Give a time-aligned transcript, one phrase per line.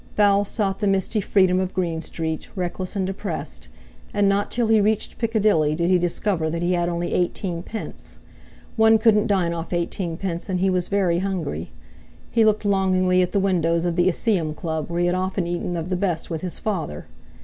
[0.17, 3.67] Val sought the misty freedom of Green Street, reckless and depressed.
[4.15, 8.17] And not till he reached Piccadilly did he discover that he had only eighteen pence.
[8.77, 11.69] One couldn't dine off eighteen pence, and he was very hungry.
[12.31, 15.77] He looked longingly at the windows of the Iseeum Club, where he had often eaten
[15.77, 17.05] of the best with his father!